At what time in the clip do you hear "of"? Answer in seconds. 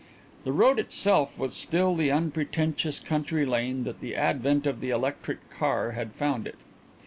4.65-4.79